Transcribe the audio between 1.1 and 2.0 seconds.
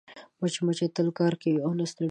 کار کوي او نه